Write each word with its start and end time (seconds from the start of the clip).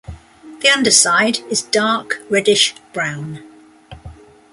The 0.61 0.69
underside 0.71 1.41
is 1.51 1.61
dark 1.61 2.21
reddish 2.27 2.73
brown. 2.91 3.43